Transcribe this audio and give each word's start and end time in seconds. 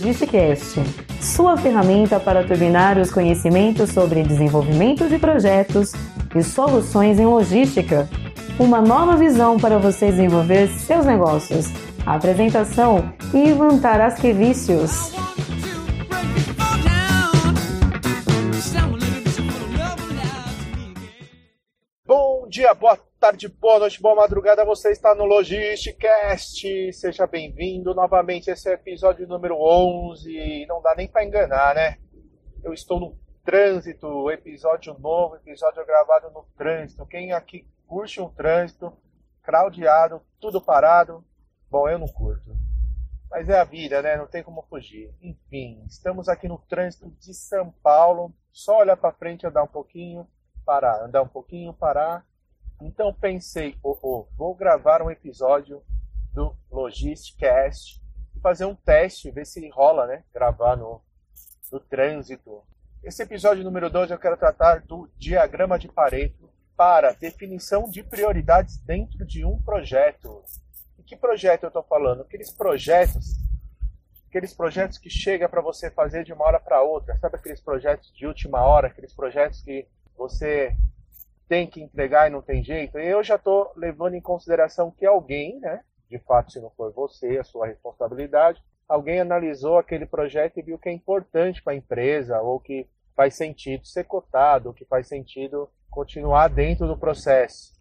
Logisticast, 0.00 0.80
sua 1.20 1.58
ferramenta 1.58 2.18
para 2.18 2.42
turbinar 2.42 2.96
os 2.98 3.10
conhecimentos 3.10 3.90
sobre 3.90 4.22
desenvolvimento 4.22 5.06
de 5.06 5.18
projetos 5.18 5.92
e 6.34 6.42
soluções 6.42 7.20
em 7.20 7.26
logística. 7.26 8.08
Uma 8.58 8.80
nova 8.80 9.14
visão 9.16 9.58
para 9.58 9.78
você 9.78 10.06
desenvolver 10.06 10.68
seus 10.68 11.04
negócios. 11.04 11.66
apresentação 12.06 13.12
Ivan 13.34 13.78
Tarasquevicius. 13.78 15.12
Bom 22.06 22.48
dia, 22.48 22.72
boa 22.74 23.09
tarde, 23.20 23.48
boa 23.48 23.78
noite, 23.80 24.00
boa 24.00 24.14
madrugada. 24.14 24.64
Você 24.64 24.92
está 24.92 25.14
no 25.14 25.26
Logisticast. 25.26 26.90
Seja 26.94 27.26
bem-vindo 27.26 27.94
novamente. 27.94 28.50
Esse 28.50 28.70
é 28.70 28.72
o 28.72 28.74
episódio 28.74 29.28
número 29.28 29.56
11. 29.60 30.64
Não 30.66 30.80
dá 30.80 30.94
nem 30.94 31.06
para 31.06 31.22
enganar, 31.22 31.74
né? 31.74 31.98
Eu 32.64 32.72
estou 32.72 32.98
no 32.98 33.18
trânsito, 33.44 34.30
episódio 34.30 34.98
novo, 34.98 35.36
episódio 35.36 35.84
gravado 35.84 36.30
no 36.30 36.46
trânsito. 36.56 37.04
Quem 37.04 37.30
aqui 37.32 37.68
curte 37.86 38.22
um 38.22 38.30
trânsito, 38.30 38.90
craudiado, 39.42 40.22
tudo 40.40 40.58
parado? 40.58 41.22
Bom, 41.70 41.86
eu 41.90 41.98
não 41.98 42.08
curto. 42.08 42.56
Mas 43.30 43.50
é 43.50 43.60
a 43.60 43.64
vida, 43.64 44.00
né? 44.00 44.16
Não 44.16 44.28
tem 44.28 44.42
como 44.42 44.62
fugir. 44.62 45.14
Enfim, 45.20 45.84
estamos 45.86 46.26
aqui 46.26 46.48
no 46.48 46.56
trânsito 46.56 47.10
de 47.20 47.34
São 47.34 47.70
Paulo. 47.82 48.32
Só 48.50 48.78
olhar 48.78 48.96
para 48.96 49.12
frente, 49.12 49.46
andar 49.46 49.62
um 49.62 49.68
pouquinho 49.68 50.26
parar, 50.70 51.04
andar 51.04 51.22
um 51.22 51.28
pouquinho, 51.28 51.72
parar. 51.72 52.24
Então 52.80 53.12
pensei, 53.12 53.76
oh, 53.82 53.98
oh, 54.00 54.26
vou 54.36 54.54
gravar 54.54 55.02
um 55.02 55.10
episódio 55.10 55.82
do 56.32 56.56
Logisticast 56.70 58.00
e 58.34 58.40
fazer 58.40 58.64
um 58.64 58.74
teste, 58.74 59.30
ver 59.30 59.44
se 59.44 59.68
rola, 59.68 60.06
né? 60.06 60.24
Gravar 60.32 60.76
no, 60.76 61.02
no 61.70 61.78
trânsito. 61.78 62.62
Esse 63.02 63.22
episódio 63.22 63.62
número 63.62 63.90
2 63.90 64.10
eu 64.10 64.18
quero 64.18 64.36
tratar 64.36 64.80
do 64.80 65.10
diagrama 65.18 65.78
de 65.78 65.88
Pareto 65.88 66.48
para 66.74 67.12
definição 67.12 67.88
de 67.90 68.02
prioridades 68.02 68.78
dentro 68.78 69.26
de 69.26 69.44
um 69.44 69.60
projeto. 69.60 70.42
E 70.98 71.02
que 71.02 71.16
projeto 71.16 71.64
eu 71.64 71.68
estou 71.68 71.82
falando? 71.82 72.22
Aqueles 72.22 72.50
projetos, 72.50 73.36
aqueles 74.26 74.54
projetos 74.54 74.96
que 74.96 75.10
chega 75.10 75.50
para 75.50 75.60
você 75.60 75.90
fazer 75.90 76.24
de 76.24 76.32
uma 76.32 76.46
hora 76.46 76.58
para 76.58 76.80
outra, 76.80 77.18
sabe 77.18 77.36
aqueles 77.36 77.60
projetos 77.60 78.10
de 78.14 78.26
última 78.26 78.62
hora, 78.62 78.86
aqueles 78.86 79.12
projetos 79.12 79.60
que 79.60 79.86
você 80.16 80.74
tem 81.50 81.66
que 81.66 81.82
entregar 81.82 82.28
e 82.28 82.32
não 82.32 82.40
tem 82.40 82.62
jeito, 82.62 82.96
eu 82.96 83.24
já 83.24 83.34
estou 83.34 83.72
levando 83.74 84.14
em 84.14 84.20
consideração 84.20 84.88
que 84.88 85.04
alguém, 85.04 85.58
né, 85.58 85.80
de 86.08 86.16
fato, 86.20 86.52
se 86.52 86.60
não 86.60 86.70
for 86.70 86.92
você, 86.92 87.38
a 87.38 87.42
sua 87.42 87.66
responsabilidade, 87.66 88.62
alguém 88.88 89.20
analisou 89.20 89.76
aquele 89.76 90.06
projeto 90.06 90.58
e 90.58 90.62
viu 90.62 90.78
que 90.78 90.88
é 90.88 90.92
importante 90.92 91.60
para 91.60 91.72
a 91.72 91.76
empresa, 91.76 92.40
ou 92.40 92.60
que 92.60 92.88
faz 93.16 93.34
sentido 93.34 93.84
ser 93.84 94.04
cotado, 94.04 94.68
ou 94.68 94.72
que 94.72 94.84
faz 94.84 95.08
sentido 95.08 95.68
continuar 95.90 96.46
dentro 96.46 96.86
do 96.86 96.96
processo. 96.96 97.72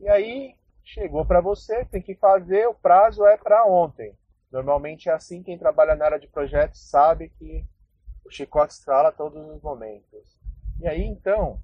E 0.00 0.08
aí 0.08 0.56
chegou 0.82 1.24
para 1.24 1.40
você, 1.40 1.84
tem 1.84 2.02
que 2.02 2.16
fazer, 2.16 2.66
o 2.66 2.74
prazo 2.74 3.24
é 3.24 3.36
para 3.36 3.64
ontem. 3.64 4.18
Normalmente 4.50 5.08
é 5.08 5.12
assim, 5.12 5.44
quem 5.44 5.56
trabalha 5.56 5.94
na 5.94 6.06
área 6.06 6.18
de 6.18 6.26
projetos 6.26 6.90
sabe 6.90 7.28
que 7.38 7.64
o 8.24 8.30
chicote 8.30 8.72
estrala 8.72 9.12
todos 9.12 9.48
os 9.48 9.62
momentos. 9.62 10.36
E 10.80 10.88
aí 10.88 11.04
então, 11.04 11.62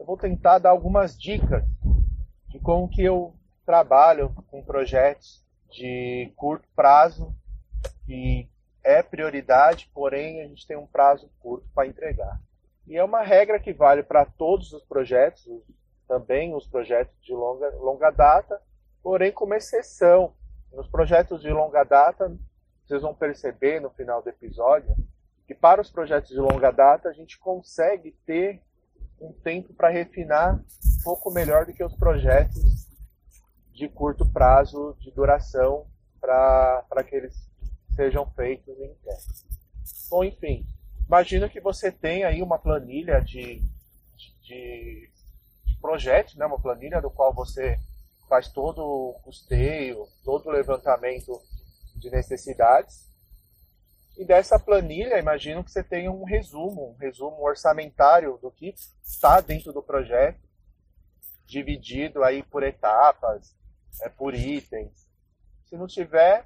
eu 0.00 0.06
vou 0.06 0.16
tentar 0.16 0.58
dar 0.58 0.70
algumas 0.70 1.16
dicas 1.16 1.62
de 2.48 2.58
como 2.58 2.88
que 2.88 3.04
eu 3.04 3.34
trabalho 3.66 4.34
com 4.50 4.64
projetos 4.64 5.44
de 5.70 6.32
curto 6.36 6.66
prazo, 6.74 7.34
que 8.06 8.48
é 8.82 9.02
prioridade, 9.02 9.90
porém 9.92 10.40
a 10.40 10.48
gente 10.48 10.66
tem 10.66 10.76
um 10.76 10.86
prazo 10.86 11.30
curto 11.38 11.68
para 11.74 11.86
entregar. 11.86 12.40
E 12.86 12.96
é 12.96 13.04
uma 13.04 13.20
regra 13.20 13.60
que 13.60 13.74
vale 13.74 14.02
para 14.02 14.24
todos 14.24 14.72
os 14.72 14.82
projetos, 14.82 15.46
também 16.08 16.54
os 16.54 16.66
projetos 16.66 17.14
de 17.22 17.34
longa, 17.34 17.68
longa 17.76 18.10
data, 18.10 18.58
porém 19.02 19.30
com 19.30 19.44
uma 19.44 19.58
exceção. 19.58 20.32
Nos 20.72 20.88
projetos 20.88 21.42
de 21.42 21.50
longa 21.50 21.84
data, 21.84 22.34
vocês 22.86 23.02
vão 23.02 23.14
perceber 23.14 23.80
no 23.80 23.90
final 23.90 24.22
do 24.22 24.30
episódio 24.30 24.96
que 25.46 25.54
para 25.54 25.80
os 25.80 25.90
projetos 25.90 26.30
de 26.30 26.38
longa 26.38 26.70
data 26.70 27.10
a 27.10 27.12
gente 27.12 27.38
consegue 27.38 28.12
ter 28.24 28.62
um 29.20 29.32
tempo 29.32 29.74
para 29.74 29.90
refinar 29.90 30.56
um 30.56 31.02
pouco 31.02 31.30
melhor 31.30 31.66
do 31.66 31.72
que 31.72 31.84
os 31.84 31.94
projetos 31.94 32.88
de 33.72 33.88
curto 33.88 34.30
prazo 34.30 34.96
de 35.00 35.10
duração 35.10 35.86
para 36.20 37.04
que 37.06 37.14
eles 37.14 37.34
sejam 37.94 38.30
feitos 38.32 38.78
em 38.78 38.94
teste. 39.04 39.48
Bom, 40.08 40.24
enfim, 40.24 40.66
imagina 41.06 41.48
que 41.48 41.60
você 41.60 41.90
tem 41.90 42.24
aí 42.24 42.42
uma 42.42 42.58
planilha 42.58 43.20
de, 43.20 43.62
de, 44.16 45.10
de 45.64 45.78
projetos, 45.80 46.36
né? 46.36 46.46
uma 46.46 46.60
planilha 46.60 47.00
do 47.00 47.10
qual 47.10 47.34
você 47.34 47.78
faz 48.28 48.48
todo 48.48 48.82
o 48.82 49.20
custeio, 49.24 50.06
todo 50.24 50.46
o 50.46 50.52
levantamento 50.52 51.40
de 51.96 52.10
necessidades 52.10 53.09
e 54.16 54.24
dessa 54.24 54.58
planilha, 54.58 55.18
imagino 55.18 55.64
que 55.64 55.70
você 55.70 55.82
tenha 55.82 56.10
um 56.10 56.24
resumo, 56.24 56.90
um 56.90 56.96
resumo 56.96 57.42
orçamentário 57.42 58.38
do 58.42 58.50
que 58.50 58.74
está 59.02 59.40
dentro 59.40 59.72
do 59.72 59.82
projeto, 59.82 60.40
dividido 61.46 62.22
aí 62.22 62.42
por 62.42 62.62
etapas, 62.62 63.56
é, 64.02 64.08
por 64.08 64.34
itens. 64.34 65.08
Se 65.64 65.76
não 65.76 65.86
tiver, 65.86 66.44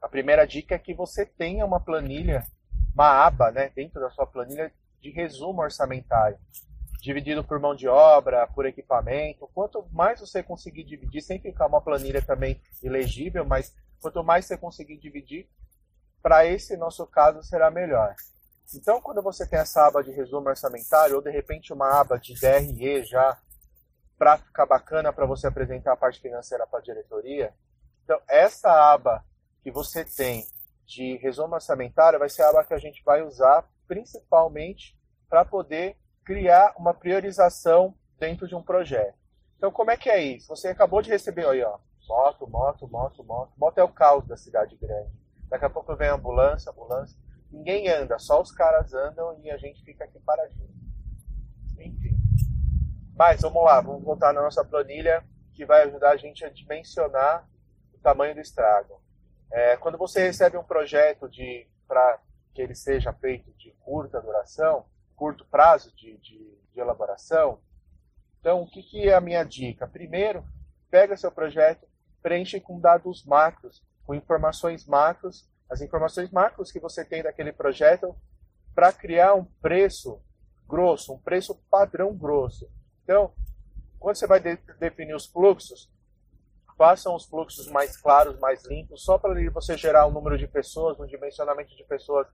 a 0.00 0.08
primeira 0.08 0.46
dica 0.46 0.74
é 0.74 0.78
que 0.78 0.92
você 0.92 1.24
tenha 1.24 1.64
uma 1.64 1.80
planilha, 1.80 2.42
uma 2.94 3.24
aba, 3.24 3.50
né, 3.50 3.70
dentro 3.74 4.00
da 4.00 4.10
sua 4.10 4.26
planilha 4.26 4.72
de 5.00 5.10
resumo 5.10 5.62
orçamentário, 5.62 6.38
dividido 7.00 7.44
por 7.44 7.58
mão 7.58 7.74
de 7.74 7.88
obra, 7.88 8.46
por 8.46 8.66
equipamento. 8.66 9.48
Quanto 9.54 9.86
mais 9.92 10.20
você 10.20 10.42
conseguir 10.42 10.84
dividir, 10.84 11.22
sem 11.22 11.38
ficar 11.40 11.66
uma 11.66 11.80
planilha 11.80 12.22
também 12.22 12.60
ilegível, 12.82 13.44
mas 13.44 13.74
quanto 14.00 14.22
mais 14.22 14.46
você 14.46 14.56
conseguir 14.56 14.98
dividir, 14.98 15.48
para 16.22 16.46
esse 16.46 16.76
nosso 16.76 17.06
caso 17.06 17.42
será 17.42 17.70
melhor. 17.70 18.14
Então, 18.74 19.00
quando 19.00 19.20
você 19.20 19.46
tem 19.46 19.58
essa 19.58 19.86
aba 19.86 20.02
de 20.02 20.10
resumo 20.10 20.48
orçamentário, 20.48 21.16
ou 21.16 21.22
de 21.22 21.30
repente 21.30 21.72
uma 21.72 22.00
aba 22.00 22.18
de 22.18 22.34
DRE 22.34 23.04
já, 23.04 23.36
para 24.16 24.38
ficar 24.38 24.66
bacana 24.66 25.12
para 25.12 25.26
você 25.26 25.48
apresentar 25.48 25.92
a 25.92 25.96
parte 25.96 26.20
financeira 26.20 26.66
para 26.66 26.78
a 26.78 26.82
diretoria, 26.82 27.52
então 28.04 28.20
essa 28.28 28.70
aba 28.92 29.24
que 29.62 29.70
você 29.70 30.04
tem 30.04 30.46
de 30.86 31.16
resumo 31.16 31.54
orçamentário 31.54 32.18
vai 32.18 32.28
ser 32.28 32.42
a 32.42 32.50
aba 32.50 32.64
que 32.64 32.74
a 32.74 32.78
gente 32.78 33.02
vai 33.04 33.22
usar 33.22 33.68
principalmente 33.86 34.96
para 35.28 35.44
poder 35.44 35.96
criar 36.24 36.72
uma 36.76 36.94
priorização 36.94 37.94
dentro 38.18 38.46
de 38.46 38.54
um 38.54 38.62
projeto. 38.62 39.18
Então, 39.56 39.70
como 39.70 39.90
é 39.90 39.96
que 39.96 40.08
é 40.08 40.22
isso? 40.22 40.48
Você 40.48 40.68
acabou 40.68 41.02
de 41.02 41.10
receber 41.10 41.46
aí, 41.46 41.62
ó, 41.62 41.78
moto, 42.08 42.48
moto, 42.48 42.88
moto, 42.88 43.24
moto. 43.24 43.52
Moto 43.56 43.78
é 43.78 43.82
o 43.82 43.88
caos 43.88 44.26
da 44.26 44.36
cidade 44.36 44.76
grande. 44.76 45.21
Daqui 45.52 45.66
a 45.66 45.70
pouco 45.70 45.94
vem 45.94 46.08
a 46.08 46.14
ambulância, 46.14 46.72
ambulância. 46.72 47.14
Ninguém 47.50 47.86
anda, 47.86 48.18
só 48.18 48.40
os 48.40 48.50
caras 48.50 48.94
andam 48.94 49.38
e 49.44 49.50
a 49.50 49.58
gente 49.58 49.84
fica 49.84 50.02
aqui 50.02 50.18
paradinho. 50.20 50.74
Enfim. 51.78 52.16
Mas 53.14 53.42
vamos 53.42 53.62
lá, 53.62 53.78
vamos 53.82 54.02
voltar 54.02 54.32
na 54.32 54.40
nossa 54.40 54.64
planilha 54.64 55.22
que 55.52 55.66
vai 55.66 55.82
ajudar 55.82 56.12
a 56.12 56.16
gente 56.16 56.42
a 56.42 56.48
dimensionar 56.48 57.46
o 57.92 57.98
tamanho 57.98 58.34
do 58.34 58.40
estrago. 58.40 59.02
É, 59.52 59.76
quando 59.76 59.98
você 59.98 60.22
recebe 60.22 60.56
um 60.56 60.64
projeto 60.64 61.28
de 61.28 61.68
para 61.86 62.18
que 62.54 62.62
ele 62.62 62.74
seja 62.74 63.12
feito 63.12 63.52
de 63.58 63.72
curta 63.72 64.22
duração, 64.22 64.86
curto 65.14 65.44
prazo 65.44 65.94
de, 65.94 66.16
de, 66.16 66.58
de 66.72 66.80
elaboração, 66.80 67.60
então 68.40 68.62
o 68.62 68.66
que, 68.66 68.82
que 68.82 69.06
é 69.06 69.12
a 69.12 69.20
minha 69.20 69.44
dica? 69.44 69.86
Primeiro, 69.86 70.42
pega 70.90 71.14
seu 71.14 71.30
projeto, 71.30 71.86
preenche 72.22 72.58
com 72.58 72.80
dados 72.80 73.22
macros 73.26 73.84
com 74.04 74.14
informações 74.14 74.86
macros, 74.86 75.48
as 75.70 75.80
informações 75.80 76.30
macros 76.30 76.70
que 76.70 76.80
você 76.80 77.04
tem 77.04 77.22
daquele 77.22 77.52
projeto 77.52 78.14
para 78.74 78.92
criar 78.92 79.34
um 79.34 79.44
preço 79.44 80.20
grosso, 80.68 81.14
um 81.14 81.18
preço 81.18 81.54
padrão 81.70 82.14
grosso. 82.14 82.70
Então, 83.04 83.32
quando 83.98 84.16
você 84.16 84.26
vai 84.26 84.40
de 84.40 84.56
definir 84.78 85.14
os 85.14 85.26
fluxos, 85.26 85.90
façam 86.76 87.14
os 87.14 87.24
fluxos 87.24 87.68
mais 87.68 87.96
claros, 87.96 88.38
mais 88.38 88.64
limpos, 88.64 89.04
só 89.04 89.18
para 89.18 89.34
você 89.50 89.76
gerar 89.76 90.06
um 90.06 90.10
número 90.10 90.36
de 90.36 90.46
pessoas, 90.46 90.98
um 90.98 91.06
dimensionamento 91.06 91.76
de 91.76 91.84
pessoas 91.84 92.26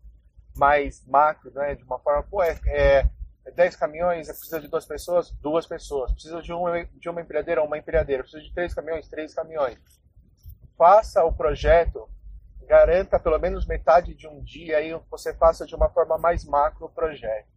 mais 0.57 1.05
macro, 1.07 1.51
né? 1.53 1.75
de 1.75 1.85
uma 1.85 1.99
forma, 1.99 2.23
pô, 2.25 2.43
é, 2.43 2.59
é 2.67 3.09
10 3.55 3.77
caminhões, 3.77 4.29
precisa 4.29 4.61
de 4.61 4.69
duas 4.69 4.87
pessoas, 4.87 5.31
duas 5.41 5.67
pessoas, 5.67 6.13
precisa 6.13 6.41
de 6.41 6.53
uma, 6.53 6.85
de 6.85 7.09
uma 7.09 7.21
empilhadeira, 7.21 7.63
uma 7.63 7.79
empilhadeira, 7.79 8.23
precisa 8.23 8.43
de 8.43 8.53
três 8.53 8.75
caminhões, 8.75 9.09
três 9.09 9.35
caminhões 9.35 9.79
faça 10.79 11.25
o 11.25 11.33
projeto, 11.33 12.09
garanta 12.65 13.19
pelo 13.19 13.39
menos 13.39 13.67
metade 13.67 14.15
de 14.15 14.29
um 14.29 14.41
dia 14.41 14.79
aí 14.79 14.93
você 15.11 15.35
faça 15.35 15.67
de 15.67 15.75
uma 15.75 15.89
forma 15.89 16.17
mais 16.17 16.45
macro 16.45 16.87
o 16.87 16.91
projeto. 16.91 17.49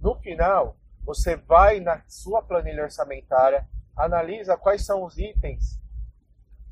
No 0.00 0.14
final, 0.14 0.76
você 1.04 1.36
vai 1.36 1.80
na 1.80 2.02
sua 2.06 2.40
planilha 2.40 2.84
orçamentária, 2.84 3.68
analisa 3.96 4.56
quais 4.56 4.86
são 4.86 5.02
os 5.04 5.18
itens 5.18 5.80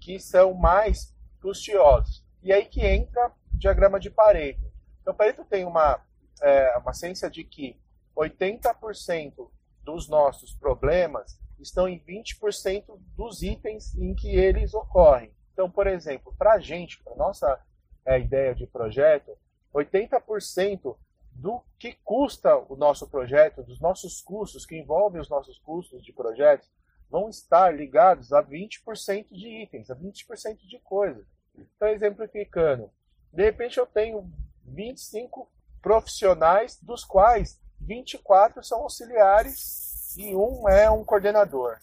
que 0.00 0.20
são 0.20 0.54
mais 0.54 1.12
custosos. 1.42 2.24
E 2.42 2.52
aí 2.52 2.64
que 2.64 2.86
entra 2.86 3.28
o 3.52 3.58
diagrama 3.58 3.98
de 3.98 4.10
Pareto. 4.10 4.70
Então, 5.02 5.14
Pareto 5.14 5.44
tem 5.44 5.64
uma, 5.64 6.00
é, 6.40 6.78
uma 6.78 6.92
ciência 6.92 7.28
de 7.28 7.42
que 7.42 7.76
80% 8.16 9.50
dos 9.82 10.08
nossos 10.08 10.54
problemas 10.54 11.38
estão 11.58 11.88
em 11.88 11.98
20% 11.98 12.84
dos 13.16 13.42
itens 13.42 13.94
em 13.96 14.14
que 14.14 14.28
eles 14.28 14.72
ocorrem. 14.72 15.34
Então, 15.60 15.70
por 15.70 15.86
exemplo, 15.86 16.34
para 16.38 16.54
a 16.54 16.58
gente, 16.58 17.02
para 17.02 17.14
nossa 17.14 17.60
é, 18.06 18.18
ideia 18.18 18.54
de 18.54 18.66
projeto, 18.66 19.36
80% 19.74 20.96
do 21.32 21.62
que 21.78 21.92
custa 22.02 22.56
o 22.56 22.74
nosso 22.76 23.06
projeto, 23.06 23.62
dos 23.62 23.78
nossos 23.78 24.22
custos, 24.22 24.64
que 24.64 24.74
envolvem 24.74 25.20
os 25.20 25.28
nossos 25.28 25.58
custos 25.58 26.02
de 26.02 26.14
projetos, 26.14 26.66
vão 27.10 27.28
estar 27.28 27.76
ligados 27.76 28.32
a 28.32 28.42
20% 28.42 29.26
de 29.30 29.62
itens, 29.62 29.90
a 29.90 29.94
20% 29.94 30.66
de 30.66 30.78
coisas. 30.78 31.26
Então, 31.54 31.88
exemplificando, 31.88 32.90
de 33.30 33.44
repente 33.44 33.76
eu 33.76 33.86
tenho 33.86 34.32
25 34.64 35.46
profissionais, 35.82 36.80
dos 36.80 37.04
quais 37.04 37.60
24 37.78 38.64
são 38.64 38.80
auxiliares 38.80 40.16
e 40.16 40.34
um 40.34 40.66
é 40.70 40.90
um 40.90 41.04
coordenador. 41.04 41.76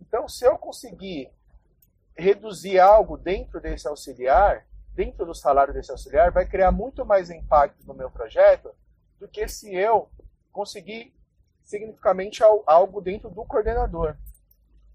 Então, 0.00 0.28
se 0.28 0.46
eu 0.46 0.56
conseguir 0.56 1.32
reduzir 2.16 2.78
algo 2.78 3.16
dentro 3.16 3.60
desse 3.60 3.88
auxiliar, 3.88 4.66
dentro 4.92 5.26
do 5.26 5.34
salário 5.34 5.74
desse 5.74 5.90
auxiliar, 5.90 6.30
vai 6.30 6.46
criar 6.46 6.70
muito 6.70 7.04
mais 7.04 7.30
impacto 7.30 7.84
no 7.86 7.94
meu 7.94 8.10
projeto 8.10 8.70
do 9.18 9.28
que 9.28 9.46
se 9.48 9.74
eu 9.74 10.08
conseguir 10.52 11.12
significativamente 11.64 12.42
algo 12.42 13.00
dentro 13.00 13.30
do 13.30 13.44
coordenador. 13.44 14.16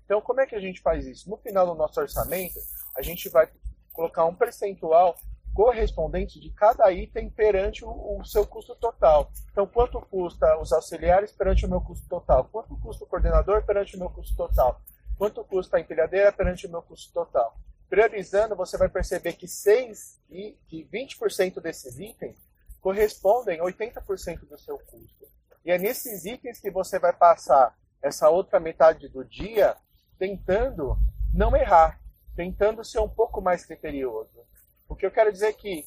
Então, 0.05 0.21
como 0.21 0.39
é 0.41 0.45
que 0.45 0.55
a 0.55 0.59
gente 0.59 0.81
faz 0.81 1.05
isso? 1.05 1.29
No 1.29 1.37
final 1.37 1.65
do 1.67 1.75
nosso 1.75 1.99
orçamento, 1.99 2.59
a 2.95 3.01
gente 3.01 3.29
vai 3.29 3.47
colocar 3.91 4.25
um 4.25 4.33
percentual 4.33 5.15
correspondente 5.53 6.39
de 6.39 6.51
cada 6.51 6.91
item 6.91 7.29
perante 7.29 7.83
o, 7.83 8.19
o, 8.19 8.23
seu 8.23 8.45
custo 8.45 8.75
total. 8.75 9.31
Então, 9.51 9.67
quanto 9.67 9.99
custa 9.99 10.57
os 10.59 10.71
auxiliares 10.71 11.31
perante 11.31 11.65
o 11.65 11.69
meu 11.69 11.81
custo 11.81 12.07
total? 12.07 12.45
Quanto 12.45 12.77
custa 12.77 13.03
o 13.03 13.07
coordenador 13.07 13.63
perante 13.63 13.95
o 13.95 13.99
meu 13.99 14.09
custo 14.09 14.35
total? 14.35 14.81
Quanto 15.19 15.43
custa 15.43 15.75
a 15.75 15.81
empilhadeira 15.81 16.31
perante 16.31 16.65
o 16.65 16.69
meu 16.69 16.81
custo 16.81 17.11
total? 17.11 17.59
Priorizando, 17.89 18.55
você 18.55 18.77
vai 18.77 18.87
perceber 18.87 19.33
que 19.33 19.49
6 19.49 20.17
e 20.29 20.57
que 20.65 20.85
20% 20.85 21.59
desses 21.59 21.99
itens 21.99 22.37
correspondem 22.79 23.59
a 23.59 23.63
80% 23.65 24.47
do 24.47 24.57
seu 24.57 24.79
custo. 24.79 25.27
E 25.65 25.71
é 25.71 25.77
nesses 25.77 26.23
itens 26.23 26.57
que 26.57 26.71
você 26.71 26.97
vai 26.97 27.11
passar 27.11 27.77
essa 28.01 28.29
outra 28.29 28.61
metade 28.61 29.09
do 29.09 29.25
dia 29.25 29.75
tentando 30.17 30.97
não 31.33 31.53
errar, 31.53 31.99
tentando 32.33 32.81
ser 32.85 32.99
um 32.99 33.09
pouco 33.09 33.41
mais 33.41 33.65
criterioso. 33.65 34.39
Porque 34.87 35.05
eu 35.05 35.11
quero 35.11 35.33
dizer 35.33 35.47
é 35.47 35.53
que 35.53 35.85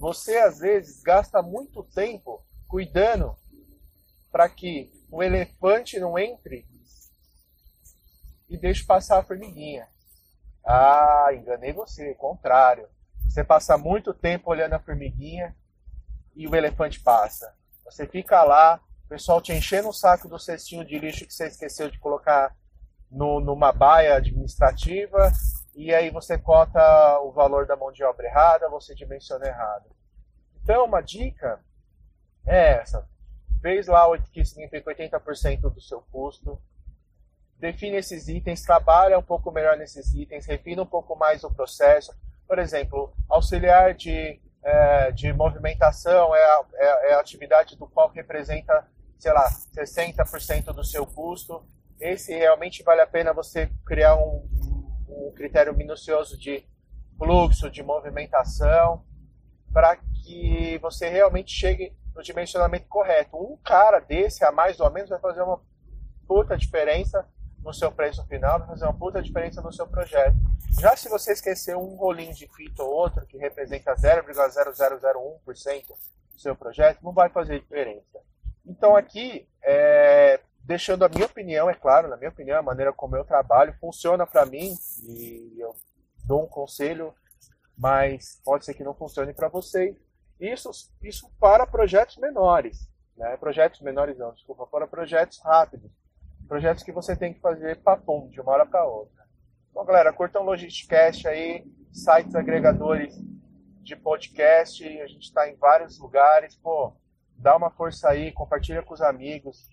você 0.00 0.38
às 0.38 0.58
vezes 0.58 1.00
gasta 1.00 1.40
muito 1.40 1.84
tempo 1.84 2.44
cuidando 2.66 3.36
para 4.32 4.48
que 4.48 4.90
o 5.12 5.22
elefante 5.22 6.00
não 6.00 6.18
entre 6.18 6.66
e 8.54 8.58
deixe 8.58 8.84
passar 8.84 9.18
a 9.18 9.22
formiguinha. 9.22 9.88
Ah, 10.64 11.28
enganei 11.32 11.72
você, 11.72 12.14
contrário. 12.14 12.88
Você 13.28 13.42
passa 13.42 13.76
muito 13.76 14.14
tempo 14.14 14.50
olhando 14.50 14.74
a 14.74 14.78
formiguinha 14.78 15.54
e 16.34 16.46
o 16.46 16.54
elefante 16.54 17.00
passa. 17.00 17.54
Você 17.84 18.06
fica 18.06 18.42
lá, 18.42 18.80
o 19.04 19.08
pessoal 19.08 19.40
te 19.40 19.52
enchendo 19.52 19.88
o 19.88 19.92
saco 19.92 20.28
do 20.28 20.38
cestinho 20.38 20.84
de 20.84 20.98
lixo 20.98 21.26
que 21.26 21.34
você 21.34 21.46
esqueceu 21.46 21.90
de 21.90 21.98
colocar 21.98 22.56
no, 23.10 23.40
numa 23.40 23.72
baia 23.72 24.16
administrativa 24.16 25.30
e 25.74 25.92
aí 25.92 26.10
você 26.10 26.38
cota 26.38 26.80
o 27.20 27.32
valor 27.32 27.66
da 27.66 27.76
mão 27.76 27.92
de 27.92 28.04
obra 28.04 28.26
errada, 28.26 28.68
você 28.68 28.94
dimensiona 28.94 29.46
errado. 29.46 29.90
Então, 30.62 30.84
uma 30.84 31.00
dica 31.00 31.60
é 32.46 32.78
essa. 32.78 33.06
Fez 33.60 33.86
lá 33.86 34.08
o 34.08 34.20
que 34.22 34.44
significa 34.44 34.94
80% 34.94 35.60
do 35.60 35.80
seu 35.80 36.00
custo, 36.02 36.60
define 37.58 37.96
esses 37.96 38.28
itens, 38.28 38.62
trabalha 38.62 39.18
um 39.18 39.22
pouco 39.22 39.50
melhor 39.50 39.76
nesses 39.76 40.14
itens, 40.14 40.46
refina 40.46 40.82
um 40.82 40.86
pouco 40.86 41.16
mais 41.16 41.44
o 41.44 41.50
processo. 41.50 42.14
Por 42.46 42.58
exemplo, 42.58 43.12
auxiliar 43.28 43.94
de, 43.94 44.40
é, 44.62 45.10
de 45.12 45.32
movimentação 45.32 46.34
é 46.34 46.42
a, 46.42 46.64
é, 46.74 47.10
é 47.10 47.14
a 47.14 47.20
atividade 47.20 47.76
do 47.76 47.86
qual 47.86 48.10
representa, 48.10 48.86
sei 49.18 49.32
lá, 49.32 49.48
60% 49.76 50.72
do 50.72 50.84
seu 50.84 51.06
custo. 51.06 51.64
Esse 52.00 52.34
realmente 52.36 52.82
vale 52.82 53.00
a 53.00 53.06
pena 53.06 53.32
você 53.32 53.70
criar 53.86 54.16
um, 54.16 54.46
um 55.08 55.32
critério 55.34 55.74
minucioso 55.74 56.38
de 56.38 56.66
fluxo, 57.16 57.70
de 57.70 57.82
movimentação, 57.82 59.04
para 59.72 59.96
que 59.96 60.78
você 60.78 61.08
realmente 61.08 61.52
chegue 61.52 61.96
no 62.14 62.22
dimensionamento 62.22 62.86
correto. 62.88 63.36
Um 63.36 63.56
cara 63.56 64.00
desse, 64.00 64.44
a 64.44 64.52
mais 64.52 64.78
ou 64.80 64.90
menos, 64.90 65.10
vai 65.10 65.18
fazer 65.18 65.42
uma 65.42 65.60
puta 66.26 66.56
diferença 66.56 67.26
no 67.64 67.72
seu 67.72 67.90
preço 67.90 68.24
final, 68.26 68.58
vai 68.58 68.68
fazer 68.68 68.84
uma 68.84 68.92
puta 68.92 69.22
diferença 69.22 69.62
no 69.62 69.72
seu 69.72 69.86
projeto. 69.86 70.36
Já 70.78 70.94
se 70.94 71.08
você 71.08 71.32
esquecer 71.32 71.74
um 71.76 71.96
rolinho 71.96 72.34
de 72.34 72.46
fita 72.54 72.82
ou 72.82 72.92
outro, 72.92 73.24
que 73.26 73.38
representa 73.38 73.94
0,0001% 73.94 75.86
do 75.86 76.38
seu 76.38 76.54
projeto, 76.54 77.02
não 77.02 77.12
vai 77.12 77.30
fazer 77.30 77.60
diferença. 77.60 78.20
Então 78.66 78.94
aqui, 78.94 79.48
é, 79.62 80.40
deixando 80.60 81.04
a 81.04 81.08
minha 81.08 81.24
opinião, 81.24 81.70
é 81.70 81.74
claro, 81.74 82.08
na 82.08 82.16
minha 82.16 82.30
opinião, 82.30 82.58
a 82.58 82.62
maneira 82.62 82.92
como 82.92 83.16
eu 83.16 83.24
trabalho 83.24 83.74
funciona 83.80 84.26
para 84.26 84.44
mim 84.44 84.74
e 85.02 85.56
eu 85.58 85.74
dou 86.24 86.44
um 86.44 86.48
conselho, 86.48 87.14
mas 87.76 88.40
pode 88.44 88.64
ser 88.64 88.74
que 88.74 88.84
não 88.84 88.94
funcione 88.94 89.32
para 89.32 89.48
vocês. 89.48 89.96
Isso, 90.38 90.70
isso 91.02 91.30
para 91.40 91.66
projetos 91.66 92.18
menores, 92.18 92.90
né? 93.16 93.36
Projetos 93.38 93.80
menores 93.80 94.18
não, 94.18 94.32
desculpa, 94.34 94.66
para 94.66 94.86
projetos 94.86 95.38
rápidos, 95.38 95.90
projetos 96.54 96.84
que 96.84 96.92
você 96.92 97.16
tem 97.16 97.34
que 97.34 97.40
fazer 97.40 97.82
papum 97.82 98.28
de 98.28 98.40
uma 98.40 98.52
hora 98.52 98.64
para 98.64 98.86
outra. 98.86 99.24
Então, 99.72 99.84
galera, 99.84 100.12
curtam 100.12 100.42
o 100.42 100.44
Logisticast 100.44 101.26
aí, 101.26 101.64
sites 101.92 102.32
agregadores 102.36 103.20
de 103.82 103.96
podcast, 103.96 104.86
a 105.00 105.06
gente 105.08 105.24
está 105.24 105.50
em 105.50 105.56
vários 105.56 105.98
lugares, 105.98 106.54
pô, 106.54 106.92
dá 107.36 107.56
uma 107.56 107.70
força 107.70 108.08
aí, 108.08 108.30
compartilha 108.30 108.84
com 108.84 108.94
os 108.94 109.02
amigos, 109.02 109.68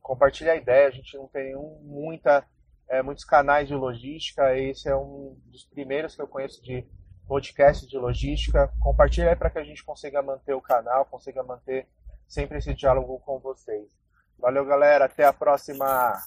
compartilha 0.00 0.52
a 0.52 0.56
ideia. 0.56 0.88
A 0.88 0.90
gente 0.90 1.14
não 1.18 1.28
tem 1.28 1.54
um, 1.54 1.78
muita, 1.82 2.42
é, 2.88 3.02
muitos 3.02 3.26
canais 3.26 3.68
de 3.68 3.74
logística. 3.74 4.56
Esse 4.56 4.88
é 4.88 4.96
um 4.96 5.36
dos 5.48 5.66
primeiros 5.66 6.16
que 6.16 6.22
eu 6.22 6.26
conheço 6.26 6.62
de 6.62 6.88
podcast 7.28 7.86
de 7.86 7.98
logística. 7.98 8.72
Compartilha 8.80 9.28
aí 9.28 9.36
para 9.36 9.50
que 9.50 9.58
a 9.58 9.64
gente 9.64 9.84
consiga 9.84 10.22
manter 10.22 10.54
o 10.54 10.62
canal, 10.62 11.04
consiga 11.04 11.42
manter 11.42 11.86
sempre 12.26 12.56
esse 12.56 12.72
diálogo 12.72 13.20
com 13.20 13.38
vocês. 13.38 14.01
Valeu, 14.38 14.64
galera. 14.64 15.04
Até 15.04 15.24
a 15.24 15.32
próxima. 15.32 16.20